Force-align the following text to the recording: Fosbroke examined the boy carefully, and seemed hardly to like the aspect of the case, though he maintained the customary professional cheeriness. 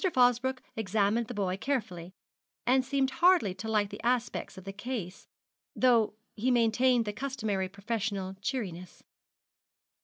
Fosbroke 0.15 0.61
examined 0.75 1.27
the 1.27 1.33
boy 1.35 1.55
carefully, 1.57 2.15
and 2.65 2.83
seemed 2.83 3.11
hardly 3.11 3.53
to 3.53 3.67
like 3.67 3.91
the 3.91 4.01
aspect 4.01 4.57
of 4.57 4.63
the 4.63 4.73
case, 4.73 5.27
though 5.75 6.15
he 6.35 6.49
maintained 6.49 7.05
the 7.05 7.13
customary 7.13 7.69
professional 7.69 8.35
cheeriness. 8.41 9.03